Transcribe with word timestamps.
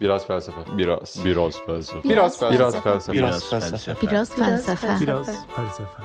Biraz 0.00 0.26
felsefe. 0.26 0.60
Biraz. 0.78 1.24
Biraz 1.24 1.66
felsefe. 1.66 2.08
Biraz 2.08 2.40
felsefe. 2.40 2.58
Biraz 2.58 2.80
felsefe. 2.80 3.12
Biraz 3.12 3.50
felsefe. 3.50 4.06
Biraz 4.06 4.36
felsefe. 4.36 4.88
Biraz 5.00 5.46
felsefe. 5.56 6.02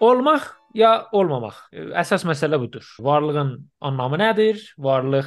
Olmaq 0.00 0.42
ya 0.74 1.08
olmamaq. 1.12 1.58
Əsas 1.74 2.22
məsələ 2.26 2.60
budur. 2.60 2.86
Varlığın 3.00 3.50
anlamı 3.80 4.18
nədir? 4.22 4.62
Varlığı 4.78 5.26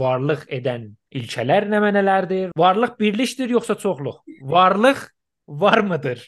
varlıq 0.00 0.46
edən 0.48 0.90
ilkələr 1.12 1.68
nə 1.68 1.80
mənələrdir? 1.84 2.50
Varlıq 2.56 2.96
birlikdir 3.00 3.52
yoxsa 3.52 3.74
çoxluq? 3.74 4.24
Varlıq 4.42 5.06
varmıdır? 5.60 6.22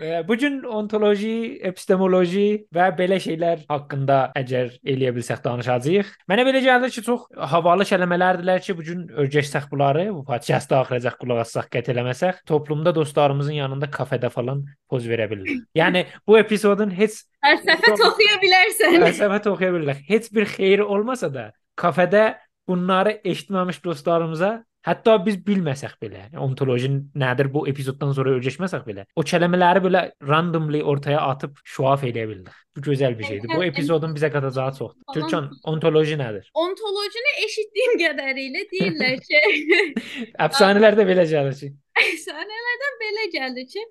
Və 0.00 0.20
bu 0.28 0.36
gün 0.38 0.60
ontoloji, 0.70 1.58
epistemoloji 1.66 2.66
və 2.74 2.88
belə 2.98 3.18
şeylər 3.22 3.64
haqqında 3.68 4.18
əgər 4.38 4.76
eləyə 4.86 5.12
bilsək 5.16 5.42
danışacağıq. 5.44 6.12
Mənə 6.30 6.46
belə 6.46 6.62
gəlir 6.64 6.94
ki, 6.94 7.02
çox 7.06 7.26
havalı 7.54 7.86
kəlmələrdirlər 7.88 8.62
ki, 8.64 8.76
bu 8.78 8.86
gün 8.86 9.04
örgəşsək 9.24 9.68
bunları, 9.72 10.06
bu 10.14 10.24
podkastda 10.28 10.80
axıracaq 10.82 11.18
qulaq 11.20 11.42
assaq, 11.44 11.70
qət 11.74 11.90
eləməsək, 11.94 12.44
toplumda 12.46 12.94
dostlarımızın 12.94 13.58
yanında 13.60 13.90
kafedə 13.90 14.30
falan 14.30 14.64
poz 14.90 15.08
verə 15.10 15.28
bilirik. 15.30 15.64
Yəni 15.76 16.06
bu 16.26 16.38
epizodun 16.38 16.94
heç 16.94 17.24
Fəlsəfə 17.44 17.92
oxuya 17.98 18.38
bilərsən. 18.40 18.94
fəlsəfə 19.02 19.40
oxuya 19.50 19.72
bilirik. 19.74 20.04
Heç 20.08 20.30
bir 20.32 20.46
xeyri 20.48 20.82
olmasa 20.82 21.28
da 21.34 21.50
kafedə 21.76 22.38
bunları 22.68 23.18
eşitməmiş 23.24 23.84
dostlarımıza 23.84 24.64
Hətta 24.84 25.14
biz 25.24 25.38
bilməsək 25.46 25.94
belə, 26.02 26.26
yəni 26.26 26.40
ontoloji 26.44 26.90
nədir 27.20 27.48
bu 27.54 27.62
epizoddan 27.70 28.12
sonra 28.16 28.34
öyrəşməsək 28.36 28.82
belə, 28.84 29.06
o 29.16 29.24
kəlmələri 29.24 29.80
belə 29.86 30.02
randomly 30.28 30.82
ortaya 30.84 31.22
atıb 31.30 31.56
şuaf 31.64 32.04
eləyə 32.04 32.26
bildik. 32.28 32.58
Bu 32.76 32.82
gözəl 32.88 33.14
bir 33.18 33.28
şeydir. 33.30 33.48
Bu 33.54 33.64
epizodun 33.64 34.12
bizə 34.16 34.28
qatacağı 34.34 34.74
çoxdur. 34.78 35.14
Türkan, 35.14 35.48
ontoloji 35.70 36.18
nədir? 36.20 36.48
Ontolojini 36.58 37.32
eşitdiyim 37.46 37.94
qədərilə 38.02 38.64
deyirlər 38.72 39.20
ki, 39.28 40.24
Əfsanələrdə 40.48 41.06
belə 41.08 41.24
gəlir 41.30 41.56
ki. 41.60 41.70
əfsanələrdən 42.04 42.98
belə 43.04 43.28
gəlir 43.38 43.68
ki, 43.70 43.84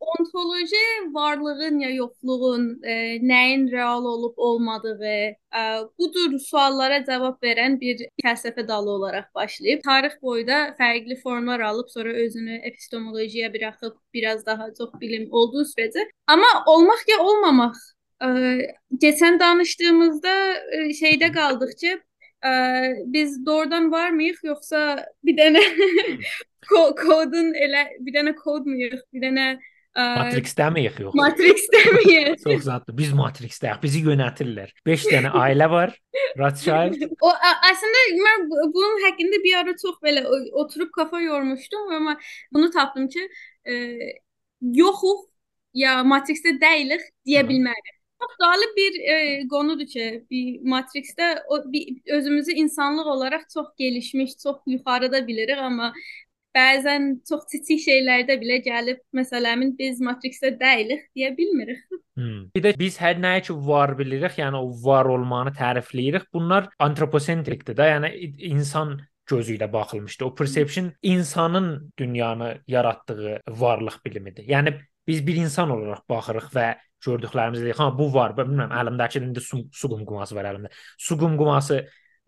ontoloji 0.00 0.84
varlığın 1.14 1.78
ya 1.78 1.90
yoxluğun, 1.90 2.82
e, 2.82 2.92
nəyin 3.30 3.70
real 3.72 4.04
olub 4.04 4.34
olmadığı, 4.36 5.04
e, 5.04 5.36
budur 5.98 6.38
suallara 6.38 7.04
cavab 7.04 7.42
verən 7.42 7.80
bir 7.80 8.06
fəlsəfə 8.24 8.68
dalı 8.68 8.90
olaraq 8.90 9.28
başlayıb. 9.34 9.82
Tarix 9.84 10.12
boyu 10.22 10.46
da 10.46 10.58
fərqli 10.80 11.20
formlar 11.22 11.60
alıb, 11.60 11.88
sonra 11.88 12.12
özünü 12.12 12.60
epistemologiya 12.64 13.54
buraxıb, 13.54 13.96
biraz 14.14 14.46
daha 14.46 14.74
çox 14.78 14.90
bilim 15.00 15.28
olduğu 15.30 15.62
sürəcə. 15.62 16.08
Amma 16.26 16.52
olmaq 16.66 17.08
ya 17.08 17.18
olmamaq. 17.22 17.78
E, 18.22 18.28
keçən 19.02 19.40
danışdığımızda 19.40 20.34
e, 20.54 20.78
şeydə 21.00 21.32
qaldıq 21.32 21.74
e, 22.44 22.50
biz 23.06 23.46
doğrudan 23.46 23.92
var 23.92 24.10
mıyıq 24.10 24.44
yoxsa 24.44 25.06
bir 25.24 25.36
dənə 25.36 25.62
ko 26.68 26.94
kodun 26.94 27.54
elə 27.54 27.88
bir 28.00 28.14
dənə 28.14 28.34
kodmuyuq, 28.34 29.00
bir 29.12 29.22
dənə 29.26 29.46
Matrixdəmiyik 29.98 31.00
yox. 31.02 31.14
Matrixdəmiyik. 31.18 32.38
Çox 32.44 32.62
zaddır. 32.68 32.96
Biz 32.98 33.12
Matrixdəyik. 33.18 33.82
Bizi 33.82 34.02
yönətirlər. 34.06 34.72
5 34.86 35.06
dənə 35.10 35.32
ailə 35.42 35.68
var. 35.72 35.94
Rothschild. 36.38 37.02
O 37.26 37.32
əslində 37.70 38.04
mən 38.22 38.46
bu- 38.50 38.68
bunun 38.74 39.02
haqqında 39.06 39.42
bir 39.44 39.58
ara 39.62 39.74
çox 39.82 39.98
belə 40.04 40.24
oturub 40.62 40.90
kafa 40.94 41.20
yormuşdum 41.20 41.92
amma 41.98 42.16
bunu 42.54 42.70
tapdım 42.70 43.08
ki, 43.08 43.28
e, 43.66 43.74
yoxuq 44.62 45.26
ya 45.74 46.00
Matrixdə 46.06 46.56
deyilik 46.60 47.02
deyə 47.26 47.44
bilmərik. 47.48 47.94
Çox 48.18 48.32
qalib 48.42 48.72
bir 48.76 48.96
e, 49.14 49.16
qonudur 49.50 49.86
ki, 49.86 50.06
bir 50.30 50.62
Matrixdə 50.72 51.28
o 51.48 51.60
bir 51.72 52.00
özümüzü 52.18 52.52
insanlıq 52.64 53.06
olaraq 53.14 53.44
çox 53.54 53.66
gelişmiş, 53.78 54.38
çox 54.42 54.56
yuxarıda 54.66 55.26
bilirik 55.26 55.58
amma 55.58 55.92
bəzən 56.56 57.08
çox 57.28 57.44
kiçik 57.52 57.82
şeylərdə 57.84 58.38
belə 58.40 58.58
gəlib 58.64 59.02
məsələmin 59.16 59.74
biz 59.78 60.00
Matrixdə 60.04 60.54
deyilik 60.60 61.04
deyə 61.16 61.34
bilmirik. 61.36 61.84
Hmm. 62.18 62.48
Bir 62.54 62.64
də 62.64 62.72
biz 62.78 62.98
hər 62.98 63.20
nəyi 63.22 63.44
ki 63.48 63.56
var 63.68 63.94
bilirik, 63.98 64.38
yəni 64.40 64.58
o 64.58 64.72
var 64.84 65.10
olmanı 65.12 65.52
tərifləyirik. 65.58 66.28
Bunlar 66.34 66.70
antroposentrikdir 66.82 67.78
də, 67.78 67.92
yəni 67.94 68.12
insan 68.50 68.98
gözü 69.28 69.58
ilə 69.58 69.68
baxılmışdı. 69.72 70.24
O 70.24 70.34
perception 70.34 70.92
insanın 71.02 71.92
dünyanı 71.98 72.58
yaratdığı 72.66 73.40
varlıq 73.48 74.00
bilimidir. 74.06 74.48
Yəni 74.48 74.74
biz 75.06 75.26
bir 75.26 75.36
insan 75.44 75.70
olaraq 75.70 76.04
baxırıq 76.10 76.50
və 76.54 76.68
gördüklərimizi 77.04 77.68
deyək, 77.68 77.78
ha 77.78 77.92
bu 77.98 78.08
var, 78.14 78.34
bilmirəm, 78.36 78.72
əlimdəki 78.80 79.22
indi 79.22 79.42
su, 79.44 79.62
su 79.72 79.90
qumquması 79.92 80.36
var 80.36 80.50
əlimdə. 80.50 80.72
Su 80.98 81.18
qumquması 81.20 81.82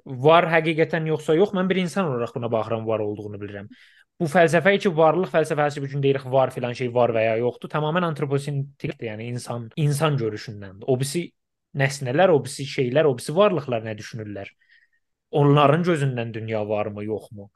var 0.05 0.47
həqiqətən 0.53 1.09
yoxsa 1.11 1.35
yox? 1.37 1.55
Mən 1.57 1.69
bir 1.71 1.81
insan 1.83 2.09
olaraq 2.13 2.37
buna 2.37 2.53
baxıram, 2.53 2.87
var 2.87 3.03
olduğunu 3.05 3.41
bilirəm. 3.43 3.69
Bu 4.21 4.27
fəlsəfə 4.29 4.75
ki, 4.85 4.91
varlıq 4.97 5.31
fəlsəfəsi 5.33 5.81
bu 5.81 5.89
gün 5.89 6.03
deyirik 6.05 6.27
var 6.33 6.51
filan 6.53 6.75
şey 6.77 6.91
var 6.95 7.13
və 7.17 7.23
ya 7.25 7.37
yoxdur. 7.41 7.71
Tamamilə 7.73 8.11
antroposentrikdir, 8.13 9.07
yəni 9.09 9.31
insan 9.33 9.71
insan 9.81 10.19
görüşündəndir. 10.21 10.85
O 10.87 10.97
birisi 11.01 11.23
nəsnələr, 11.81 12.33
o 12.35 12.41
birisi 12.45 12.67
şeylər, 12.69 13.09
o 13.09 13.15
birisi 13.17 13.35
varlıqlar 13.37 13.87
nə 13.87 13.95
düşünürlər? 13.97 14.51
Onların 15.41 15.87
gözündən 15.87 16.35
dünya 16.35 16.61
varmı, 16.69 17.05
yoxmu? 17.05 17.49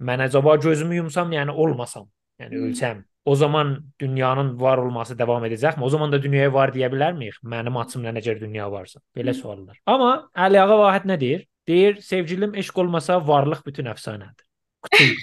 Mən 0.00 0.24
acaba 0.26 0.56
gözümü 0.60 1.00
yumsam, 1.00 1.32
yəni 1.32 1.54
olmasam, 1.56 2.10
yəni 2.40 2.56
Hmm. 2.56 2.68
ölsəm, 2.68 3.02
o 3.24 3.34
zaman 3.36 3.72
dünyanın 4.00 4.60
var 4.60 4.78
olması 4.78 5.18
davam 5.18 5.44
edəcəkmi? 5.44 5.82
O 5.84 5.88
zaman 5.88 6.12
da 6.12 6.22
dünyaya 6.22 6.52
var 6.52 6.72
deyə 6.74 6.92
bilərmiyik? 6.92 7.40
Mənim 7.44 7.76
açımdan 7.80 8.16
əgər 8.16 8.40
dünya 8.40 8.70
varsa. 8.72 9.00
Belə 9.16 9.34
suallar. 9.34 9.80
Amma 9.86 10.28
Əliağa 10.34 10.78
Vahid 10.84 11.08
nə 11.08 11.20
deyir? 11.20 11.46
Deyir, 11.68 12.00
sevgilim 12.02 12.54
eşq 12.54 12.78
olmasa 12.84 13.20
varlıq 13.26 13.64
bütün 13.66 13.84
əfsanədir. 13.92 14.49
Qutul. 14.86 15.14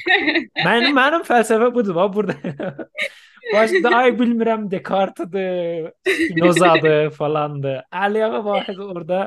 Mənim 0.65 0.95
mənim 0.97 1.23
fəlsəfə 1.27 1.71
budur 1.75 1.97
bax 1.97 2.13
burada. 2.15 2.87
Başda 3.53 3.93
ay 3.95 4.11
bilmirəm 4.19 4.65
Descartes-dır, 4.71 5.91
Spinoza-dır 6.07 7.11
falandır. 7.15 7.77
Əliağa 8.05 8.41
Vahid 8.45 8.81
orada 8.83 9.21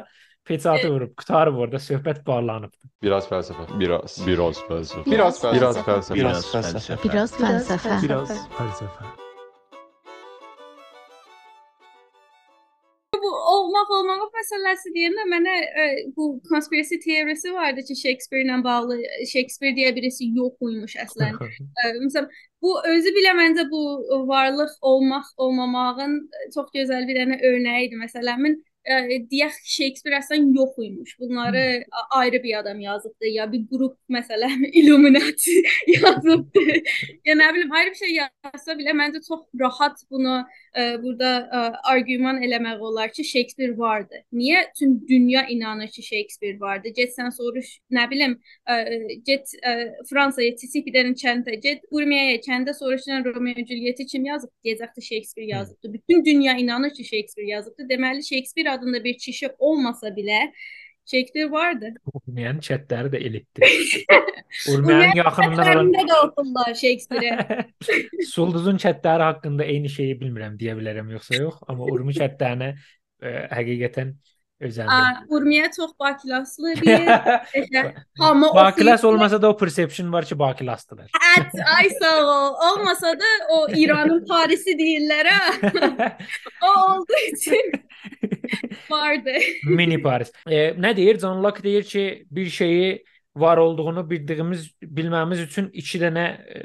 peçatı 0.45 0.91
vurub, 0.93 1.15
qutarıb 1.17 1.57
orada 1.57 1.81
söhbət 1.81 2.21
bağlanıb. 2.27 2.75
Biraz 3.03 3.29
felsefe. 3.29 3.65
Biraz. 3.81 4.21
Biraz 4.27 4.63
felsefe. 4.69 5.11
Biraz 5.11 5.41
felsefe. 5.41 5.71
Biraz 5.71 5.83
felsefe. 5.87 6.21
Biraz 6.21 6.53
felsefe. 6.53 7.09
Biraz 7.09 7.39
felsefe. 7.39 7.99
Biraz 8.03 8.49
felsefe. 8.59 9.05
Bu 9.05 9.30
məsələsi 14.51 14.91
deyəndə 14.95 15.25
mənə 15.31 15.55
e, 15.63 15.85
bu 16.17 16.41
konspirasi 16.49 16.99
teorisi 17.03 17.53
vardı 17.55 17.85
ki, 17.87 17.95
Shakespeare-ilə 17.95 18.63
bağlı 18.65 18.99
Shakespeare 19.31 19.75
deyə 19.77 19.95
birisi 19.95 20.31
yoxmuş 20.35 20.97
əslən. 21.07 21.39
E, 21.81 21.93
Məsələn, 22.01 22.27
bu 22.63 22.75
özü 22.85 23.13
bilə 23.17 23.33
məncə 23.39 23.65
bu 23.71 23.83
varlıq 24.29 24.73
olmaq 24.83 25.31
olmamağın 25.39 26.17
çox 26.55 26.69
gözəl 26.75 27.07
bir 27.09 27.21
dənə 27.21 27.39
örnəyidir. 27.47 28.01
Məsələn, 28.01 28.43
mən 28.45 28.59
e, 28.85 29.19
deyək 29.31 29.57
Shakespeare 29.65 30.17
əslən 30.21 30.51
yox 30.57 30.79
imiş. 30.87 31.17
Bunları 31.21 31.85
a- 31.93 32.19
ayrı 32.21 32.43
bir 32.43 32.59
adam 32.59 32.81
yazıbdı 32.81 33.27
ya 33.27 33.53
bir 33.53 33.67
qrup 33.71 33.97
məsələn 34.11 34.67
Illuminati 34.81 35.63
yazıbdı. 35.87 36.61
ya 37.25 37.35
nə 37.35 37.55
bilim 37.55 37.73
ayrı 37.73 37.91
bir 37.91 38.01
şey 38.05 38.15
yazsa 38.15 38.73
belə 38.79 38.95
məncə 39.03 39.21
çox 39.29 39.41
rahat 39.61 39.97
bunu 40.11 40.45
e, 40.79 41.03
burada 41.03 41.31
e, 41.53 41.59
argüman 41.93 42.43
eləmək 42.43 42.79
olar 42.81 43.13
ki, 43.13 43.25
Shakespeare 43.25 43.79
vardı. 43.79 44.15
Niyə? 44.33 44.65
Çünki 44.79 45.09
dünya 45.09 45.47
inanır 45.47 45.89
ki, 45.89 46.03
Shakespeare 46.03 46.61
vardı. 46.61 46.89
Get 46.97 47.13
sən 47.19 47.31
soruş, 47.37 47.79
nə 47.91 48.11
bilim, 48.11 48.39
e, 48.71 48.75
get 49.27 49.53
e, 49.67 49.75
Fransaya 50.11 50.55
Tisipidən 50.55 51.15
kəndə, 51.19 51.55
get 51.63 51.83
Urmiyaya 51.91 52.37
kəndə 52.47 52.75
soruşsan 52.75 53.25
Romeo 53.25 53.65
Juliet-i 53.67 54.07
kim 54.07 54.25
yazıb? 54.25 54.51
Deyəcəkdi 54.65 55.03
Shakespeare 55.03 55.49
yazıbdı. 55.49 55.93
Bütün 55.93 56.25
dünya 56.25 56.57
inanır 56.57 56.91
ki, 56.91 57.05
Shakespeare 57.05 57.49
yazıbdı. 57.49 57.83
Deməli 57.91 58.23
Shakespeare 58.23 58.70
adında 58.73 59.05
bir 59.05 59.19
kişi 59.19 59.51
olmasa 59.59 60.09
belə 60.09 60.53
Shakespeare 61.11 61.51
vardı. 61.51 61.95
Urmiyanın 62.13 62.61
chatləri 62.61 63.11
də 63.13 63.19
elitdir. 63.19 64.07
Urmiyanın 64.73 65.17
yaxınından 65.19 65.71
olan 65.73 65.87
Əlində 65.89 66.05
də 66.11 66.19
oxurlar 66.27 66.75
Shakespeare-e. 66.75 67.67
Sulduzun 68.35 68.79
chatləri 68.83 69.27
haqqında 69.31 69.67
eyni 69.67 69.91
şeyi 69.91 70.19
bilmirəm 70.21 70.59
deyə 70.61 70.77
bilərəm 70.79 71.11
yoxsa 71.17 71.41
yox, 71.41 71.63
amma 71.69 71.89
Urmi 71.91 72.15
chatlərinə 72.15 72.75
ə, 72.75 73.33
həqiqətən 73.57 74.15
özəndim. 74.61 74.93
Aa, 74.93 75.25
Urmiya 75.35 75.71
çox 75.73 75.93
baklaslı 76.01 76.75
bir 76.83 77.11
Eşə, 77.63 77.85
Amma 78.21 78.55
Bakilas 78.55 79.05
olmasa 79.05 79.43
da 79.43 79.51
o 79.51 79.57
perception 79.57 80.13
var 80.13 80.25
ki, 80.25 80.39
bakilasdılar. 80.39 81.11
At, 81.39 81.55
ay 81.79 81.91
sağ 82.03 82.17
ol. 82.21 82.55
Olmasa 82.71 83.13
da 83.19 83.31
o 83.57 83.67
İranın 83.77 84.25
Parisi 84.29 84.77
deyirlər 84.79 85.29
ha. 85.29 86.19
o 86.63 86.93
olduğu 86.93 87.23
için 87.33 87.73
vardı. 88.91 89.33
Mini 89.65 90.03
Paris. 90.03 90.33
E, 90.47 90.75
nə 90.79 90.95
deyir? 90.97 91.19
John 91.19 91.43
Locke 91.45 91.63
deyir 91.63 91.83
ki, 91.83 92.27
bir 92.31 92.47
şeyi 92.47 93.05
var 93.37 93.57
olduğunu 93.57 94.11
bildiyimiz, 94.11 94.71
bilməmiz 94.83 95.41
üçün 95.41 95.71
iki 95.73 96.01
dənə 96.03 96.27
e, 96.27 96.63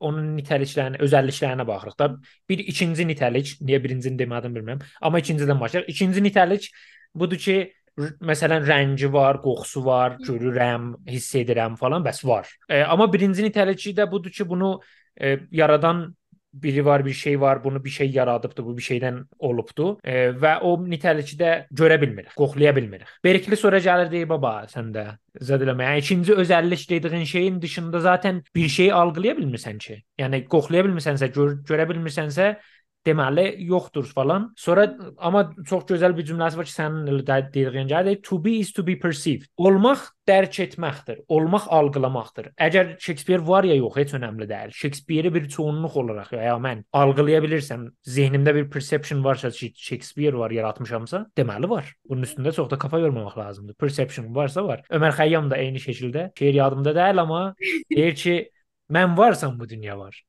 onun 0.00 0.36
nitəliklərinə, 0.38 1.00
özəlliklərinə 1.02 1.66
baxırıq 1.66 1.98
da. 1.98 2.10
Bir 2.48 2.62
ikinci 2.70 3.06
nitəlik, 3.08 3.56
niyə 3.62 3.80
birincini 3.82 4.18
demədim 4.18 4.54
bilmirəm, 4.54 4.84
amma 5.00 5.22
ikincidən 5.22 5.60
başlayaq. 5.60 5.88
İkinci 5.90 6.22
nitəlik 6.22 6.70
budur 7.14 7.40
ki, 7.42 7.58
məsələn 7.98 8.66
rəngi 8.66 9.10
var, 9.12 9.40
qoxusu 9.42 9.82
var, 9.86 10.18
görürəm, 10.22 10.92
hiss 11.10 11.34
edirəm 11.40 11.74
falan, 11.80 12.04
bəs 12.06 12.22
var. 12.26 12.50
E, 12.70 12.82
amma 12.82 13.08
birinci 13.12 13.42
nitəlici 13.46 13.94
də 13.96 14.06
budur 14.10 14.34
ki, 14.34 14.46
bunu 14.48 14.76
e, 15.20 15.38
yaradan 15.50 16.06
biri 16.52 16.84
var, 16.84 17.04
bir 17.06 17.12
şey 17.12 17.40
var, 17.40 17.64
bunu 17.64 17.84
bir 17.84 17.90
şey 17.90 18.10
yaradıbdı, 18.10 18.64
bu 18.64 18.76
bir 18.78 18.82
şeydən 18.82 19.20
olubdu 19.38 19.98
e, 20.04 20.30
və 20.32 20.58
o 20.60 20.74
nitəlikdə 20.80 21.52
görə 21.72 22.00
bilmirik, 22.00 22.34
qoxlaya 22.36 22.74
bilmirik. 22.76 23.08
Berikli 23.24 23.56
sonra 23.56 23.78
gəlir 23.78 24.10
deyir 24.12 24.28
baba, 24.28 24.54
sən 24.72 24.92
də 24.94 25.06
zədələmə. 25.50 25.90
Yəni 25.90 26.04
ikinci 26.04 26.38
özəllik 26.44 26.88
dediyin 26.90 27.24
şeyin 27.24 27.62
dışında 27.62 28.00
zaten 28.00 28.42
bir 28.54 28.68
şey 28.68 28.92
algılaya 28.92 29.36
bilmirsən 29.38 29.78
ki. 29.78 30.02
Yəni 30.18 30.44
qoxlaya 30.50 30.86
bilmirsənsə, 30.88 31.30
gör, 31.34 31.58
görə 31.68 31.88
bilmirsənsə 31.92 32.56
deməli 33.06 33.46
yoxdur 33.68 34.06
falan. 34.06 34.48
Sonra 34.56 34.86
amma 35.16 35.48
çox 35.68 35.86
gözəl 35.88 36.14
bir 36.16 36.26
cümləsi 36.28 36.58
var 36.58 36.68
ki, 36.68 36.74
sənin 36.74 37.08
elə 37.12 37.24
dediyin 37.52 37.88
gəlir. 37.90 38.20
To 38.28 38.38
be 38.44 38.58
is 38.62 38.72
to 38.76 38.84
be 38.86 38.98
perceived. 39.00 39.48
Olmaq 39.56 40.04
dərk 40.28 40.58
etməkdir. 40.66 41.22
Olmaq 41.32 41.68
algılamaqdır. 41.72 42.50
Əgər 42.60 42.96
Shakespeare 43.00 43.44
var 43.46 43.68
ya 43.68 43.76
yox, 43.78 43.96
heç 43.96 44.14
önəmli 44.18 44.48
deyil. 44.50 44.74
Shakespeare-i 44.76 45.32
bir 45.34 45.48
çoğunluq 45.48 45.96
olaraq 46.02 46.34
ya, 46.36 46.42
ya 46.50 46.58
mən 46.62 46.84
algılaya 46.92 47.40
bilirsəm, 47.44 47.88
zehnimdə 48.06 48.54
bir 48.56 48.68
perception 48.70 49.24
varsa 49.24 49.50
ki, 49.50 49.72
Shakespeare 49.76 50.36
var 50.38 50.52
yaratmışamsa, 50.54 51.24
deməli 51.38 51.70
var. 51.70 51.94
Bunun 52.08 52.28
üstündə 52.28 52.52
çox 52.56 52.70
da 52.70 52.78
kafa 52.78 53.00
yormamaq 53.04 53.38
lazımdır. 53.38 53.78
Perception 53.80 54.34
varsa 54.34 54.64
var. 54.66 54.84
Ömər 54.92 55.16
Xəyyam 55.16 55.50
da 55.50 55.56
eyni 55.56 55.80
şəkildə 55.82 56.30
şeir 56.38 56.60
yadımda 56.60 56.94
deyil 56.96 57.24
amma 57.24 57.42
deyir 57.94 58.16
ki, 58.16 58.38
mən 58.92 59.16
varsam 59.16 59.58
bu 59.60 59.68
dünya 59.68 59.98
var. 59.98 60.24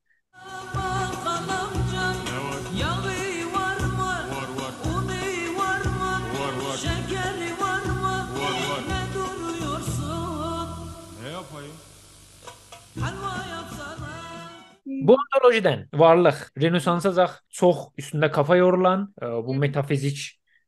Bu 15.09 15.15
ontolojidən 15.17 15.87
varlıq 15.97 16.41
Renesansacaq 16.61 17.31
çox 17.59 17.77
üstündə 17.97 18.27
kafa 18.31 18.59
yorulan, 18.59 19.07
e, 19.21 19.25
bu 19.45 19.55
metafizik 19.57 20.19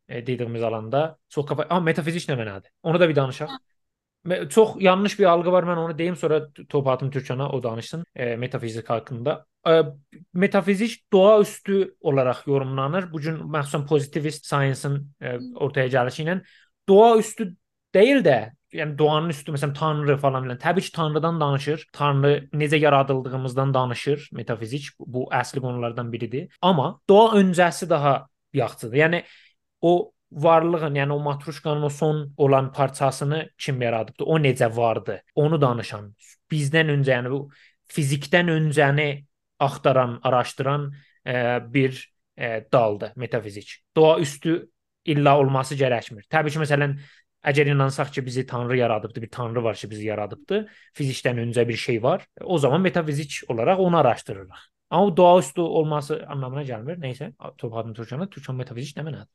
e, 0.07 0.25
dediyimiz 0.27 0.63
alanda 0.63 1.01
çox 1.29 1.45
kafa, 1.45 1.67
amma 1.69 1.91
metafizik 1.91 2.25
nə 2.29 2.37
mənadır? 2.39 2.71
Onu 2.83 2.99
da 2.99 3.09
bir 3.09 3.15
danışaq. 3.15 3.51
Çox 4.49 4.75
yanlış 4.79 5.19
bir 5.19 5.25
algı 5.25 5.51
var. 5.51 5.63
Mən 5.63 5.77
onu 5.77 5.97
deyim, 5.97 6.15
sonra 6.15 6.47
top 6.69 6.87
atım 6.87 7.11
Türkana 7.11 7.49
o 7.49 7.63
danışsın 7.63 8.05
e, 8.15 8.35
metafizik 8.35 8.89
haqqında. 8.89 9.45
E, 9.67 9.81
metafizik 10.33 11.13
doğaüstü 11.13 11.95
olaraq 11.99 12.41
yorumlanır. 12.45 13.11
Bu 13.13 13.21
gün 13.21 13.37
məxsusən 13.37 13.85
pozitivist 13.87 14.45
science-ın 14.45 14.97
e, 15.21 15.37
ortaya 15.55 15.87
gəlişi 15.87 16.25
ilə 16.25 16.39
doğaüstü 16.89 17.51
deyil 17.93 18.25
də, 18.25 18.51
yəni 18.73 18.97
doğanın 18.97 19.29
üstü 19.29 19.51
məsələn 19.51 19.73
tanrı 19.73 20.17
falan 20.17 20.43
filan. 20.43 20.57
Təbii 20.61 20.81
ki, 20.81 20.91
tanrıdan 20.95 21.39
danışır. 21.41 21.85
Tanrı 21.93 22.49
necə 22.53 22.79
yaradıldığımızdan 22.79 23.73
danışır 23.73 24.29
metafizik. 24.31 24.87
Bu, 24.99 25.27
əsli 25.31 25.61
qonulardan 25.61 26.11
biridir. 26.11 26.57
Amma 26.61 26.99
doğa 27.09 27.35
öncəsi 27.41 27.89
daha 27.89 28.27
yaxşıdır. 28.53 28.97
Yəni 28.97 29.23
o 29.81 30.11
varlığın, 30.31 30.95
yəni 30.95 31.11
o 31.11 31.19
matruşkanın 31.19 31.81
o 31.81 31.89
son 31.89 32.33
olan 32.37 32.71
parçasını 32.71 33.49
kim 33.57 33.81
yaradıbdı? 33.81 34.23
O 34.23 34.39
necə 34.39 34.75
vardı? 34.75 35.21
Onu 35.35 35.61
danışan, 35.61 36.13
bizdən 36.51 36.93
öncə, 36.95 37.17
yəni 37.17 37.31
bu 37.31 37.49
fizikdən 37.91 38.51
öncəni 38.51 39.25
axtaran, 39.59 40.19
araşdıran 40.23 40.93
e, 41.27 41.59
bir 41.73 42.13
e, 42.37 42.67
daldır 42.71 43.11
metafizik. 43.15 43.83
Doğa 43.95 44.19
üstü 44.19 44.69
illa 45.05 45.37
olması 45.39 45.75
gərəkmir. 45.75 46.27
Təbii 46.29 46.53
ki, 46.53 46.61
məsələn, 46.63 46.95
əgər 47.43 47.71
inansaq 47.73 48.13
ki, 48.15 48.25
bizi 48.25 48.45
Tanrı 48.45 48.77
yaradıbdı, 48.77 49.21
bir 49.21 49.29
Tanrı 49.31 49.63
var 49.63 49.75
ki, 49.75 49.89
bizi 49.89 50.05
yaradıbdı, 50.05 50.61
fizikdən 50.97 51.41
öncə 51.45 51.67
bir 51.67 51.77
şey 51.77 52.03
var, 52.03 52.27
o 52.43 52.57
zaman 52.57 52.81
metafizik 52.81 53.41
olaraq 53.47 53.79
onu 53.79 53.97
araşdırırıq. 53.97 54.67
Amma 54.89 55.17
doğaüstü 55.17 55.61
olması 55.61 56.25
anlamına 56.27 56.63
gəlmir. 56.67 56.97
Nəysə, 56.99 57.31
Tophadın 57.57 57.93
Türkçəndə 57.95 58.27
Türkçə 58.31 58.55
metafizik 58.55 58.97
nə 58.97 59.05
mənadır? 59.07 59.31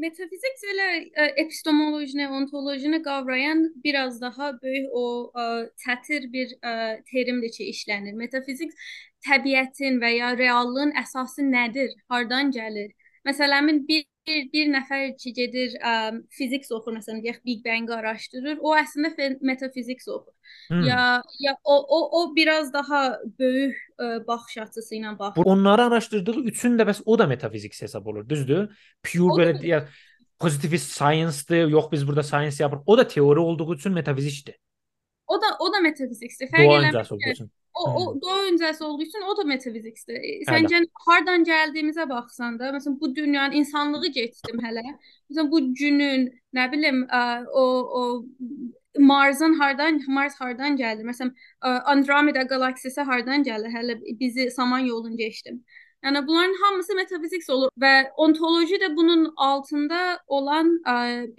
Metafizik 0.00 0.64
elə 0.72 0.86
ə, 1.12 1.26
epistemolojini, 1.42 2.28
ontolojini 2.28 3.02
qavrayan 3.04 3.62
biraz 3.84 4.20
daha 4.20 4.50
böyük 4.62 4.88
o 4.92 5.04
ə, 5.32 5.44
çətir 5.84 6.26
bir 6.32 6.56
ə, 6.60 6.72
terimdir 7.12 7.52
ki, 7.52 7.68
işlənir. 7.72 8.16
Metafizik 8.16 8.72
təbiətin 9.28 10.00
və 10.00 10.10
ya 10.16 10.34
reallığın 10.36 10.92
əsası 11.04 11.44
nədir? 11.48 11.92
Hardan 12.12 12.52
gəlir? 12.52 12.92
Məsələn, 13.28 13.84
bir 13.88 14.04
bir, 14.26 14.46
bir 14.52 14.70
nəfər 14.72 15.12
ki 15.20 15.32
gedir 15.36 15.76
ə, 15.80 15.92
fizik 16.34 16.66
oxur, 16.70 16.94
məsələn, 16.96 17.22
deyək 17.24 17.38
Big 17.46 17.62
Bang-i 17.64 17.94
araşdırır, 17.94 18.58
o 18.60 18.74
əslində 18.76 19.12
fe- 19.16 19.38
metafizik 19.40 20.02
oxur. 20.06 20.32
Hmm. 20.70 20.82
Ya 20.86 21.22
ya 21.42 21.56
o 21.64 21.76
o 21.76 22.00
o 22.20 22.34
biraz 22.36 22.72
daha 22.72 23.18
böyük 23.38 23.76
ə, 23.98 24.26
baxış 24.26 24.58
açısı 24.64 24.94
ilə 24.98 25.18
baxır. 25.18 25.44
Bu 25.44 25.50
onları 25.50 25.88
araşdırdığı 25.90 26.40
üçün 26.52 26.78
də 26.78 26.88
bəs 26.88 27.02
o 27.06 27.18
da 27.18 27.26
metafizik 27.26 27.82
hesab 27.82 28.06
olur, 28.06 28.28
düzdür? 28.28 28.68
Pure 29.02 29.32
O 29.32 29.38
da- 29.38 29.42
belə 29.42 29.66
ya 29.66 29.88
pozitivist 30.38 30.92
science-dır, 30.92 31.68
yox 31.68 31.92
biz 31.92 32.06
burada 32.08 32.22
science 32.22 32.62
yapırıq. 32.64 32.82
O 32.86 32.98
da 32.98 33.08
teori 33.08 33.40
olduğu 33.40 33.74
üçün 33.74 33.92
metafizikdir. 33.92 34.58
O 35.26 35.40
da 35.42 35.46
o 35.60 35.72
da 35.72 35.80
metafizikdir. 35.80 36.46
Fərq 36.52 36.66
Doğa 36.66 36.82
eləmir. 36.82 37.48
O, 37.76 37.84
o 38.00 38.20
doğa 38.20 38.36
öncəsi 38.48 38.84
olduğu 38.84 39.02
üçün 39.02 39.24
o 39.28 39.36
da 39.36 39.44
metafizikdir. 39.44 40.16
E, 40.16 40.30
Səncə 40.48 40.78
hardan 41.06 41.44
gəldiyimizə 41.44 42.08
baxsan 42.08 42.56
da, 42.58 42.70
məsələn 42.76 42.96
bu 43.00 43.10
dünyanın 43.16 43.58
insanlığı 43.60 44.12
keçdim 44.16 44.62
hələ. 44.64 44.84
Məsələn 45.30 45.50
bu 45.52 45.60
günün, 45.80 46.30
nə 46.56 46.70
bilim, 46.72 47.02
o 47.52 47.64
o 48.00 48.02
Marsın 48.98 49.54
hardan 49.60 50.00
Mars 50.08 50.40
hardan 50.40 50.76
gəldi? 50.80 51.04
Məsələn 51.04 51.34
Andromeda 51.92 52.46
qalaksiyası 52.48 53.04
hardan 53.10 53.44
gəlir? 53.44 53.74
Hələ 53.76 53.98
bizi 54.20 54.50
Samanyolun 54.50 55.16
keçdim. 55.16 55.60
Yəni 56.04 56.26
bunların 56.26 56.54
hamısı 56.62 56.94
metafizik 56.94 57.48
olur 57.50 57.70
və 57.82 57.92
ontoloji 58.16 58.76
də 58.82 58.90
bunun 58.96 59.24
altında 59.36 60.18
olan 60.26 60.68
ə, 60.86 60.94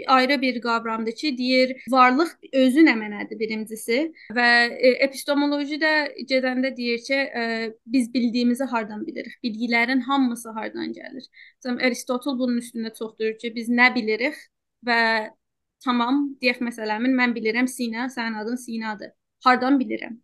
ayrı 0.07 0.42
bir 0.42 0.62
qavramdır 0.62 1.15
ki, 1.15 1.38
deyir 1.38 1.74
varlıq 1.89 2.33
özü 2.54 2.83
nə 2.88 2.95
mənadır 3.00 3.39
birincisi 3.39 4.00
və 4.36 4.48
e, 4.68 4.92
epistemoloji 5.07 5.80
də 5.83 5.94
gedəndə 6.31 6.74
deyir 6.77 7.00
ki, 7.07 7.21
e, 7.42 7.74
biz 7.86 8.13
bildiyimizi 8.13 8.63
hardan 8.74 9.07
bilirik? 9.07 9.39
Bilgilərin 9.44 10.01
hamısı 10.09 10.51
hardan 10.57 10.92
gəlir? 11.00 11.30
Məsələn 11.62 11.81
Aristotel 11.88 12.39
bunun 12.39 12.59
üstündə 12.63 12.94
çox 12.98 13.15
durur 13.19 13.38
ki, 13.39 13.54
biz 13.56 13.69
nə 13.69 13.94
bilirik 13.95 14.36
və 14.86 15.01
tamam, 15.86 16.24
deyək 16.42 16.63
məsələmin 16.65 17.15
mən 17.15 17.36
bilirəm 17.38 17.68
Sina, 17.71 18.09
sənin 18.09 18.42
adın 18.44 18.59
Sinadır. 18.68 19.13
Hardan 19.45 19.80
bilirəm? 19.80 20.18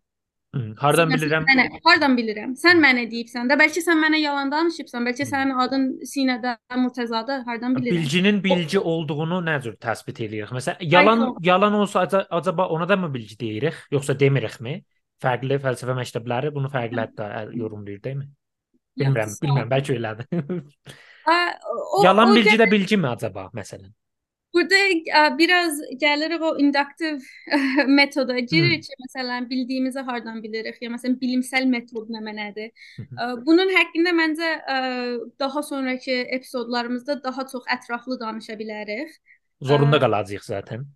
Hmm. 0.54 0.74
Hardan 0.78 1.08
Sinə- 1.10 1.16
bilirəm? 1.18 1.44
Mənə, 1.48 1.62
hardan 1.82 2.12
bilirəm? 2.14 2.50
Sən 2.60 2.78
mənə 2.78 3.04
deyibsən 3.10 3.48
də, 3.50 3.56
bəlkə 3.58 3.80
sən 3.82 3.98
mənə 3.98 4.20
yalan 4.22 4.52
danışıbsan, 4.52 5.02
bəlkə 5.08 5.24
sənin 5.26 5.56
adın 5.64 5.86
Sinədə 6.06 6.52
Murtəzadır, 6.78 7.40
hardan 7.48 7.74
bilirəm? 7.74 7.96
Bilginin 7.98 8.38
bilgi 8.44 8.78
olduğunu 8.78 9.40
nə 9.48 9.56
cür 9.64 9.74
təsbit 9.82 10.20
edirik? 10.28 10.52
Məsələn, 10.54 10.78
yalan 10.94 11.24
Aynen. 11.24 11.34
yalan 11.48 11.74
olsa 11.80 12.04
aca- 12.06 12.26
acaba 12.30 12.68
ona 12.68 12.88
da 12.88 12.96
mı 12.96 13.10
bilgi 13.14 13.38
deyirik, 13.40 13.74
yoxsa 13.90 14.14
demirikmi? 14.20 14.76
Fərqli 15.24 15.58
fəlsəfə 15.66 15.98
məktəbləri 15.98 16.54
bunu 16.54 16.70
fərqli 16.70 17.02
hətta 17.02 17.28
yorumlayır, 17.56 18.00
deyilmi? 18.06 18.30
Bilmirəm, 19.00 19.34
bilmirəm, 19.42 19.68
bəlkə 19.74 19.98
elədir. 19.98 20.62
O, 21.26 22.02
Yalan 22.04 22.30
o 22.30 22.34
bilgi 22.36 22.56
də 22.60 22.70
bilgi 22.70 22.96
mi 23.00 23.08
acaba 23.08 23.48
məsələn? 23.56 23.90
Burada 24.54 24.80
ə, 25.18 25.22
biraz 25.38 25.80
gəlirik 26.00 26.42
o 26.46 26.52
induktiv 26.62 27.24
metoda 27.98 28.38
girir 28.38 28.76
ki, 28.84 28.96
məsələn, 29.04 29.48
bildiyimizi 29.50 30.04
hardan 30.06 30.40
bilirik? 30.44 30.78
Ya 30.82 30.90
məsələn, 30.94 31.18
bilimsel 31.20 31.66
metod 31.70 32.10
nə 32.14 32.22
mənadır? 32.22 32.70
Ə, 33.02 33.30
Bunun 33.46 33.72
haqqında 33.74 34.14
məncə 34.14 34.50
ə, 34.76 34.78
daha 35.42 35.62
sonrakı 35.62 36.20
epizodlarımızda 36.38 37.22
daha 37.24 37.46
çox 37.50 37.66
ətraflı 37.78 38.20
danışa 38.20 38.58
bilərik. 38.60 39.16
Zorunda 39.62 39.98
Ə, 39.98 40.04
qalacağıq 40.06 40.44
zaten. 40.44 40.86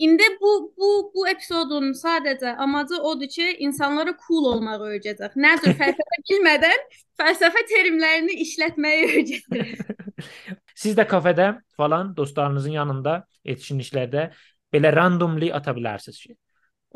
İndi 0.00 0.22
bu 0.40 0.50
bu 0.80 0.90
bu 1.14 1.26
epizodun 1.28 1.90
sadəcə 1.92 2.54
amacı 2.64 3.00
odur 3.10 3.28
ki, 3.28 3.48
insanlara 3.66 4.14
cool 4.26 4.46
olmağı 4.54 4.86
öyrədəcək. 4.94 5.36
Nə 5.36 5.56
cür 5.64 5.74
fəlsəfə 5.80 6.20
bilmədən 6.30 6.86
fəlsəfə 7.20 7.64
terimlərini 7.72 8.38
işlətməyi 8.46 9.08
öyrədəcək. 9.10 9.74
Siz 10.80 10.94
də 10.96 11.04
kafedə 11.08 11.50
falan 11.76 12.14
dostlarınızın 12.16 12.78
yanında 12.78 13.18
etkinliklərdə 13.44 14.30
belə 14.72 14.92
randomly 14.96 15.50
ata 15.52 15.74
bilərsiniz 15.76 16.20
ki. 16.22 16.36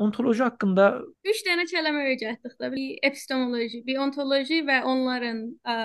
Ontoloji 0.01 0.43
haqqında 0.43 0.87
3 1.31 1.43
dənə 1.47 1.67
kəlmə 1.71 2.07
öyrətdik 2.15 2.57
də. 2.59 2.71
Bir 2.73 2.97
epistemoloji, 3.07 3.83
bir 3.87 4.01
ontoloji 4.03 4.63
və 4.67 4.81
onların 4.91 5.43
ə, 5.63 5.77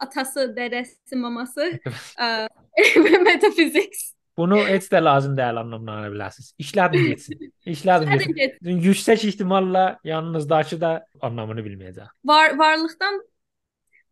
atası, 0.00 0.46
dədəsi, 0.56 1.18
maması, 1.20 1.66
ə, 2.16 2.28
və 3.04 3.20
metafizik. 3.26 3.92
bunu 4.36 4.62
heç 4.64 4.86
də 4.88 5.02
lazım 5.04 5.34
deyil 5.36 5.60
anlamına 5.60 6.08
bilərsiniz. 6.14 6.54
İşlədin 6.64 7.04
getsin. 7.10 7.52
İşlədin 7.66 8.06
Hadi 8.14 8.30
getsin. 8.32 8.70
get. 8.70 8.86
Yüksək 8.86 9.26
ehtimalla 9.28 9.98
yanınızdakı 10.04 10.80
da 10.80 10.94
anlamını 11.20 11.60
bilməyəcək. 11.66 12.08
Var 12.24 12.56
varlıqdan 12.58 13.20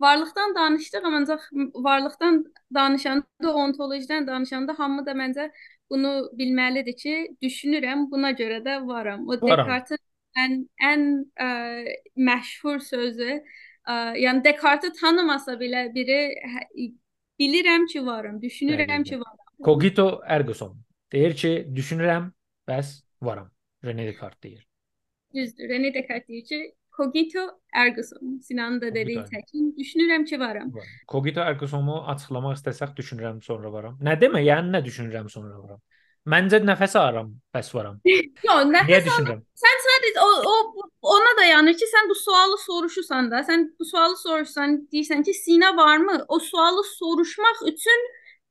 varlıqdan 0.01 0.55
danışdıq, 0.55 1.05
amma 1.05 1.19
ancaq 1.23 1.43
varlıqdan 1.75 2.45
danışanda, 2.75 3.53
ontolojidən 3.65 4.27
danışanda 4.27 4.79
hamı 4.79 5.07
da 5.07 5.13
məncə 5.13 5.51
bunu 5.91 6.13
bilməlidir 6.39 6.97
ki, 6.97 7.17
düşünürəm, 7.43 8.07
buna 8.11 8.31
görə 8.39 8.61
də 8.65 8.79
varam. 8.87 9.27
O 9.29 9.37
Varam. 9.43 9.67
Descartes-in 9.67 10.01
ən 10.45 10.57
ən 10.93 11.07
ə, 11.47 11.51
məşhur 12.17 12.81
sözü, 12.87 13.41
ə, 13.89 13.97
yəni 14.25 14.45
Descartes-i 14.45 15.01
tanımasa 15.01 15.59
belə 15.61 15.89
biri 15.95 16.21
hə, 16.55 16.67
bilirəm 17.41 17.87
ki, 17.93 18.07
varım, 18.07 18.41
düşünürəm 18.43 19.05
ki, 19.05 19.21
varam. 19.21 19.47
Cogito 19.65 20.09
ergo 20.25 20.55
sum. 20.55 20.79
Deyir 21.13 21.37
ki, 21.37 21.55
düşünürəm, 21.77 22.31
bəs 22.69 23.01
varam. 23.23 23.51
René 23.85 24.07
Descartes 24.07 24.43
deyir. 24.43 24.67
Düzdür. 25.35 25.69
René 25.69 25.95
Descartes 25.95 26.29
deyir 26.29 26.45
ki, 26.45 26.75
cogito 27.01 27.45
ergo 27.75 28.03
sum. 28.03 28.41
Sinanın 28.43 28.81
da 28.81 28.95
dediyi 28.95 29.23
təkin 29.33 29.71
düşünürəm 29.79 30.25
ki, 30.25 30.41
varam. 30.41 30.73
Varam. 30.75 30.99
Cogito 31.09 31.41
ergo 31.41 31.69
sumu 31.71 32.03
açıqlamaq 32.13 32.59
istəsək 32.59 32.93
düşünürəm 33.01 33.41
sonra 33.47 33.73
varam. 33.73 33.97
Nə 34.09 34.19
demək? 34.21 34.45
Yəni 34.51 34.77
nə 34.77 34.85
düşünürəm 34.85 35.33
sonra 35.33 35.57
varam? 35.63 35.81
Məncə 36.29 36.61
nəfəs 36.61 36.95
alıram, 37.01 37.31
bəs 37.55 37.71
varam. 37.75 38.01
Yox, 38.47 38.65
nə 38.69 38.85
Niyə 38.89 39.01
düşünürəm? 39.07 39.41
Sən 39.63 39.79
sadəcə 39.87 40.25
o, 40.27 40.31
o 40.53 40.89
ona 41.17 41.33
dayanır 41.39 41.79
ki, 41.81 41.89
sən 41.89 42.11
bu 42.11 42.17
sualı 42.23 42.59
soruşursan 42.67 43.31
da, 43.33 43.41
sən 43.49 43.71
bu 43.81 43.89
sualı 43.89 44.19
soruşsan, 44.21 44.77
deyirsən 44.93 45.25
ki, 45.25 45.37
sinə 45.39 45.73
varmı? 45.77 46.19
O 46.29 46.39
sualı 46.51 46.85
soruşmaq 46.93 47.65
üçün 47.73 48.05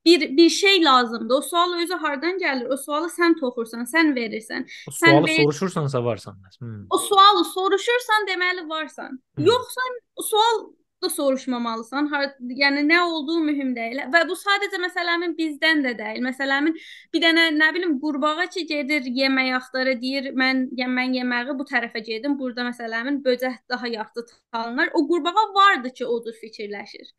bir 0.04 0.36
bir 0.36 0.50
şey 0.50 0.84
lazımdır. 0.84 1.34
O 1.34 1.40
sual 1.40 1.78
özü 1.82 1.94
hardan 1.94 2.38
gəlir? 2.38 2.68
O 2.72 2.76
sualı 2.76 3.06
sən 3.12 3.38
toxursan, 3.40 3.84
sən 3.84 4.14
verirsən. 4.16 4.66
O 4.88 4.90
Sən 4.90 5.10
sualı 5.10 5.26
ver- 5.26 5.36
soruşursansa 5.42 6.04
varsan. 6.04 6.36
Hmm. 6.58 6.86
O 6.90 6.98
sualı 6.98 7.44
soruşursan, 7.44 8.26
deməli 8.28 8.68
varsan. 8.68 9.20
Hı. 9.38 9.42
Yoxsa 9.42 9.80
sual 10.22 10.70
da 11.02 11.08
soruşmamalısan. 11.10 12.06
Har 12.06 12.24
yəni 12.40 12.82
nə 12.88 13.00
olduğu 13.02 13.38
mühüm 13.40 13.76
deyil. 13.76 14.02
Və 14.12 14.20
bu 14.28 14.34
sadəcə 14.36 14.80
məsələmin 14.82 15.32
bizdən 15.38 15.80
də 15.86 15.94
deyil. 15.98 16.20
Məsələmin 16.24 16.76
bir 17.14 17.22
dənə 17.22 17.46
nə 17.56 17.70
bilim 17.74 17.94
qurbağa 18.00 18.46
ki 18.46 18.66
gedir 18.66 19.02
yemək 19.20 19.54
axtarır, 19.56 20.00
deyir 20.02 20.32
mən 20.36 20.66
yəni 20.76 20.92
mən 20.98 21.16
yeməyi 21.20 21.58
bu 21.58 21.64
tərəfə 21.72 22.04
gedim. 22.04 22.38
Burada 22.38 22.68
məsələmin 22.68 23.22
böcək 23.24 23.56
daha 23.68 23.88
yaxşı 23.88 24.26
tanınır. 24.52 24.90
O 24.94 25.08
qurbağa 25.08 25.46
vardı 25.54 25.90
ki, 25.94 26.06
o 26.06 26.24
cür 26.24 26.36
fikirləşir. 26.42 27.12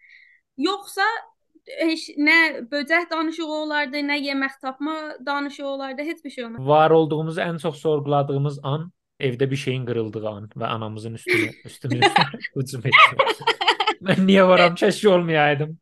Yoxsa 0.57 1.05
heç 1.67 2.07
nə 2.17 2.37
böcək 2.71 3.09
danışığı 3.11 3.45
olardı, 3.45 4.01
nə 4.05 4.17
yemək 4.21 4.57
tapma 4.61 4.95
danışığı 5.25 5.67
olardı, 5.67 6.01
heç 6.01 6.23
bir 6.25 6.29
şey 6.29 6.45
olmaz. 6.45 6.67
Var 6.67 6.91
olduğumuzu 6.91 7.41
ən 7.41 7.61
çox 7.61 7.77
sorğuladığımız 7.81 8.59
an 8.63 8.91
evdə 9.19 9.49
bir 9.51 9.55
şeyin 9.55 9.85
qırıldığı 9.85 10.27
an 10.29 10.49
və 10.55 10.65
anamızın 10.65 11.19
üstünə 11.19 11.51
üstünə 11.69 12.11
hücum 12.55 12.87
etdi. 12.89 13.49
Mən 14.01 14.25
niyə 14.25 14.47
varam? 14.47 14.75
Keşke 14.75 15.09
olmayaydım. 15.09 15.77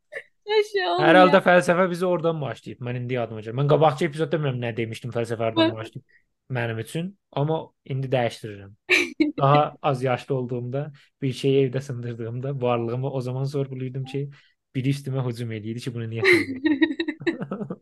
Şey 0.72 0.88
olmaz. 0.88 1.06
Hər 1.06 1.16
halda 1.16 1.40
fəlsəfə 1.46 1.86
bizi 1.90 2.06
oradan 2.06 2.42
başlayıb. 2.42 2.80
Mən 2.84 2.98
indi 3.04 3.16
yadıma 3.16 3.44
gəlir. 3.44 3.56
Mən 3.56 3.70
qabaqçı 3.70 4.10
epizodda 4.10 4.40
bilmirəm 4.40 4.58
nə 4.64 4.72
demişdim 4.78 5.14
fəlsəfə 5.16 5.52
oradan 5.52 5.76
başlayıb 5.78 6.04
mənim 6.50 6.80
üçün, 6.82 7.10
amma 7.32 7.60
indi 7.86 8.10
dəyişdirirəm. 8.10 8.72
Daha 9.38 9.76
az 9.82 10.04
yaşlı 10.04 10.36
olduğumda 10.36 10.92
bir 11.22 11.34
şeyi 11.34 11.68
evdə 11.68 11.82
sındırdığımda 11.82 12.62
varlığımı 12.62 13.12
o 13.12 13.22
zaman 13.22 13.44
sorğulayırdım 13.44 14.06
ki, 14.06 14.30
biri 14.80 14.96
üstümə 14.96 15.28
hücum 15.28 15.52
eləyirdi 15.60 15.86
ki, 15.86 15.94
bunu 15.94 16.10
niyə? 16.10 16.24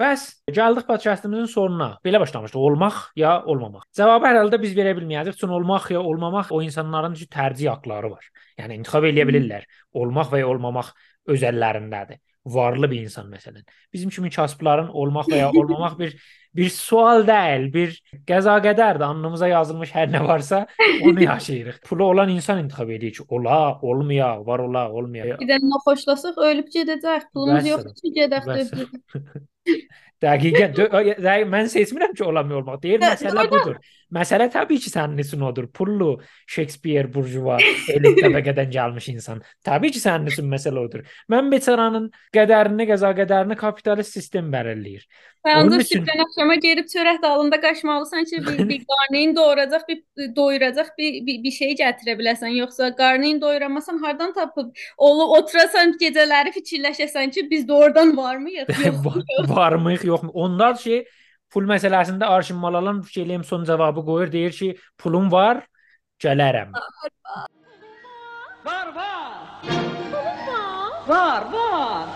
Bəs 0.00 0.22
gəldik 0.56 0.86
podkastımızın 0.88 1.48
sonuna. 1.52 1.88
Belə 2.04 2.20
başlamışdıq. 2.22 2.56
Olmaq 2.56 3.00
ya 3.20 3.34
olmamaq. 3.44 3.82
Cavabı 3.96 4.30
hər 4.30 4.38
halda 4.40 4.56
biz 4.62 4.72
verə 4.78 4.94
bilməyəcəyik. 4.96 5.36
Çünki 5.36 5.52
olmaq 5.58 5.90
ya 5.92 6.00
olmamaq 6.00 6.54
o 6.56 6.62
insanların 6.64 7.18
üçün 7.18 7.28
tərcih 7.34 7.68
haqqları 7.68 8.10
var. 8.14 8.30
Yəni 8.56 8.78
intixab 8.80 9.04
eləyə 9.10 9.26
bilirlər. 9.28 9.66
Olmaq 10.00 10.32
və 10.32 10.40
ya 10.40 10.48
olmamaq 10.48 10.94
öz 11.34 11.44
əllərindədir. 11.50 12.20
Varlı 12.46 12.90
bir 12.90 13.02
insan 13.02 13.26
məsələn. 13.28 13.64
Bizim 13.92 14.10
kimi 14.10 14.30
kasıbların 14.30 14.88
olmaq 14.88 15.28
və 15.28 15.42
ya 15.42 15.50
olmamaq 15.50 15.98
bir 15.98 16.14
bir 16.56 16.70
sual 16.74 17.26
deyil, 17.26 17.66
bir 17.74 17.92
qəza 18.26 18.56
qədərdir. 18.64 19.04
Alnımıza 19.06 19.48
yazılmış 19.50 19.92
hər 19.94 20.08
nə 20.10 20.22
varsa 20.26 20.64
onu 21.04 21.22
yaşayırıq. 21.22 21.80
Pulu 21.88 22.04
olan 22.04 22.32
insan 22.32 22.64
intixab 22.64 22.90
edir 22.90 23.12
ki, 23.12 23.26
ola, 23.28 23.78
olmaya, 23.82 24.32
var 24.46 24.64
ola, 24.66 24.88
olmaya. 24.90 25.38
Bir 25.38 25.50
də 25.52 25.60
xoşlasaq 25.86 26.40
ölüb 26.50 26.72
gedəcək. 26.74 27.28
Pulumuz 27.34 27.60
Vəssalam. 27.60 27.70
yoxdur 27.70 27.94
ki, 28.00 28.14
gedək. 28.18 28.48
Dəqiqən 30.20 31.48
mən 31.48 31.70
seçmirəm 31.72 32.12
ki, 32.16 32.24
olamıyor 32.24 32.60
olmaq. 32.62 32.82
Deyir 32.82 33.00
məsələ 33.00 33.46
budur. 33.50 33.78
Məsələ 34.12 34.48
təbii 34.50 34.80
ki, 34.82 34.90
sənin 34.90 35.20
üçün 35.22 35.40
odur. 35.46 35.68
Pullu, 35.72 36.16
Shakespeare, 36.50 37.06
burjuva, 37.14 37.60
elit 37.94 38.18
təbəqədən 38.24 38.72
gəlmiş 38.74 39.06
insan. 39.14 39.40
Təbii 39.64 39.92
ki, 39.94 40.02
sənin 40.02 40.26
üçün 40.32 40.48
məsələ 40.50 40.82
odur. 40.82 41.04
Mən 41.30 41.50
beçaranın 41.52 42.10
qədərini, 42.34 42.88
qəza 42.90 43.12
qədərini 43.16 43.56
kapitalist 43.60 44.12
sistem 44.18 44.50
bəlirləyir. 44.52 45.06
Sən 45.46 45.70
üçün- 45.72 46.02
sübdən 46.02 46.20
axşama 46.26 46.54
gedib 46.60 46.84
çörək 46.92 47.22
dalında 47.22 47.60
qaçmalısan 47.62 48.24
ki, 48.28 48.42
bir, 48.48 48.58
bir 48.68 48.82
qarnını 48.90 49.36
doyuracaq, 49.36 49.86
bir 49.88 50.02
doyuracaq 50.36 50.90
bir, 50.98 51.14
bir, 51.26 51.38
bir 51.46 51.50
şey 51.60 51.70
gətirə 51.78 52.18
biləsən. 52.18 52.50
Yoxsa 52.58 52.90
qarnını 52.98 53.40
doyuramasan 53.40 54.02
hardan 54.02 54.34
tapıb 54.36 54.74
olub 54.98 55.32
oturasan 55.38 55.94
gecələri 56.02 56.52
fikirləşəsən 56.58 57.30
ki, 57.32 57.46
biz 57.50 57.64
də 57.64 57.72
oradan 57.72 58.12
varmıyıq? 58.16 58.68
Yox. 58.84 59.00
Va- 59.06 59.48
Varmıyıq, 59.56 60.04
yoxmu? 60.10 60.30
Onlar 60.34 60.74
şey 60.82 61.04
pul 61.50 61.66
məsələsində 61.70 62.28
Arşin 62.30 62.56
Malalan 62.62 63.02
şeyləyim 63.14 63.44
son 63.44 63.64
cavabı 63.64 64.04
qoyur, 64.06 64.30
deyir 64.32 64.52
ki, 64.54 64.74
pulum 64.98 65.30
var, 65.32 65.64
gələrəm. 66.22 66.74
Var 68.64 68.88
var. 68.94 69.38
Var 71.08 71.46
var. 71.52 72.06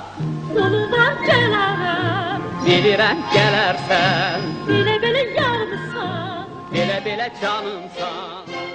Yolundan 0.54 1.16
gələrəm, 1.26 2.44
Bilirəm 2.64 3.24
gələrsən. 3.34 4.44
belə-belə 4.68 5.24
yarımsan. 5.38 6.52
Belə 6.74 6.98
belə 7.06 7.26
canımsan. 7.40 8.73